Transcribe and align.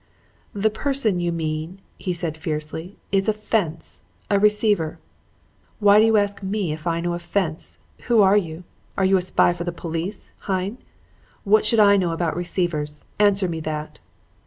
"'The 0.55 0.71
person 0.71 1.19
you 1.19 1.31
mean,' 1.31 1.79
he 1.95 2.11
said 2.11 2.35
fiercely, 2.35 2.97
'is 3.11 3.29
a 3.29 3.33
fence 3.33 3.99
a 4.31 4.39
receiver. 4.39 4.97
Why 5.79 5.99
do 5.99 6.07
you 6.07 6.17
ask 6.17 6.41
me 6.41 6.73
if 6.73 6.87
I 6.87 7.01
know 7.01 7.13
a 7.13 7.19
fence? 7.19 7.77
Who 8.07 8.19
are 8.21 8.35
you? 8.35 8.63
Are 8.97 9.05
you 9.05 9.17
a 9.17 9.21
spy 9.21 9.53
for 9.53 9.63
the 9.63 9.71
police? 9.71 10.31
Hein? 10.49 10.79
What 11.43 11.65
should 11.65 11.79
I 11.79 11.97
know 11.97 12.13
about 12.13 12.35
receivers? 12.35 13.05
Answer 13.19 13.47
me 13.47 13.59
that!' 13.59 13.99